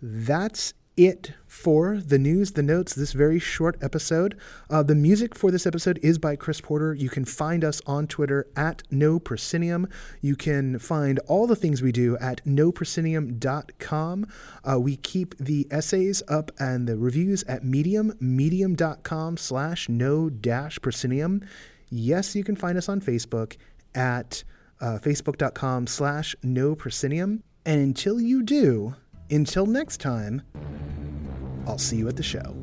that's 0.02 0.74
it 1.06 1.34
for 1.48 1.98
the 1.98 2.18
news, 2.18 2.52
the 2.52 2.64
notes, 2.64 2.94
this 2.96 3.14
very 3.14 3.40
short 3.40 3.78
episode. 3.82 4.38
Uh, 4.70 4.82
the 4.84 4.96
music 4.96 5.36
for 5.36 5.52
this 5.52 5.68
episode 5.68 6.00
is 6.02 6.18
by 6.18 6.36
Chris 6.36 6.62
Porter. 6.62 6.94
You 6.94 7.10
can 7.10 7.26
find 7.26 7.64
us 7.64 7.82
on 7.86 8.08
Twitter 8.08 8.48
at 8.56 8.84
No 8.90 9.20
Proscenium. 9.20 9.88
You 10.22 10.36
can 10.36 10.80
find 10.80 11.20
all 11.28 11.48
the 11.48 11.56
things 11.56 11.82
we 11.82 11.92
do 11.92 12.18
at 12.20 12.44
noproscenium.com. 12.46 14.28
Uh, 14.64 14.80
we 14.80 14.96
keep 14.96 15.38
the 15.38 15.68
essays 15.72 16.24
up 16.28 16.52
and 16.60 16.88
the 16.88 16.98
reviews 16.98 17.44
at 17.44 17.64
Medium, 17.64 18.16
medium.com 18.20 19.38
slash 19.38 19.90
no 19.90 20.30
dash 20.30 20.80
proscenium. 20.82 21.44
Yes, 21.90 22.36
you 22.36 22.44
can 22.44 22.56
find 22.56 22.78
us 22.78 22.88
on 22.88 23.02
Facebook 23.02 23.58
at 23.94 24.44
uh, 24.80 25.00
facebook.com 25.02 25.88
slash 25.88 26.36
no 26.42 26.76
proscenium. 26.76 27.44
And 27.66 27.82
until 27.82 28.20
you 28.20 28.42
do, 28.42 28.96
until 29.32 29.66
next 29.66 30.00
time, 30.00 30.42
I'll 31.66 31.78
see 31.78 31.98
you 31.98 32.08
at 32.08 32.18
the 32.18 32.24
show. 32.24 32.56